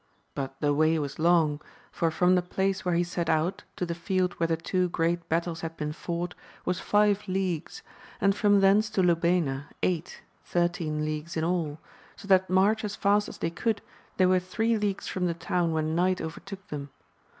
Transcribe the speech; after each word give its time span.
But 0.33 0.59
the 0.61 0.73
way 0.73 0.97
was 0.97 1.19
long; 1.19 1.61
for 1.91 2.09
from 2.09 2.33
the 2.33 2.41
place 2.41 2.83
where 2.83 2.95
he 2.95 3.03
set 3.03 3.29
out, 3.29 3.63
to 3.75 3.85
the 3.85 3.93
field 3.93 4.33
where 4.39 4.47
the 4.47 4.57
two 4.57 4.89
great 4.89 5.29
battles 5.29 5.61
had 5.61 5.77
been 5.77 5.93
fought, 5.93 6.33
was 6.65 6.79
five 6.79 7.27
leagues, 7.27 7.83
and 8.19 8.35
from 8.35 8.61
thence 8.61 8.89
to 8.97 9.03
Lubayna 9.03 9.67
eight, 9.83 10.23
thirteen 10.43 11.05
leagues 11.05 11.37
in 11.37 11.43
all, 11.43 11.77
so 12.15 12.27
that 12.29 12.49
march 12.49 12.83
as 12.83 12.95
fast 12.95 13.29
as 13.29 13.37
they 13.37 13.51
could 13.51 13.79
they 14.17 14.25
were 14.25 14.39
three 14.39 14.75
leagues 14.75 15.07
from 15.07 15.27
the 15.27 15.35
town 15.35 15.71
when 15.71 15.93
night 15.93 16.19
overtook 16.19 16.69
them. 16.69 16.89